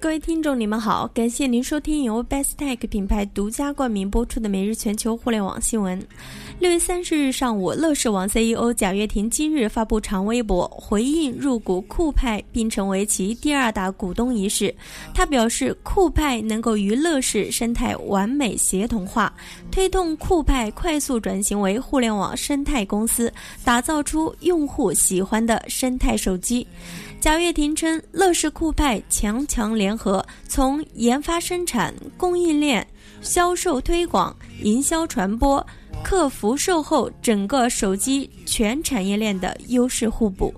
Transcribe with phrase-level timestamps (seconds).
[0.00, 6.02] 各位听众，你们好，感谢您收听由 Best Tech 品牌独家冠名播出的每日全球互联网新闻。
[6.58, 14.74] 六月三十日上午，乐视网 CEO 贾跃亭今日发布长微博，回应入股酷派并成为其第二大股东一事。
[15.12, 19.30] 他表示，酷派能够与乐视生态完美协同化，
[19.70, 23.30] 推动酷派快速转型为互联网生态公司，
[23.66, 26.66] 打造出用户喜欢的生态手机。
[27.20, 32.86] 贾跃亭称，乐视酷派强强联联合从研发生产供应链
[33.20, 35.66] 销售推广营销传播
[36.04, 40.54] 客服售后整个手机全产业链的优势互补。